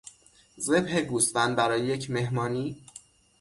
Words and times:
ذبح 0.59 1.01
گوسفند 1.01 1.55
برای 1.55 1.81
یک 1.81 2.09
مهمانی 2.11 2.83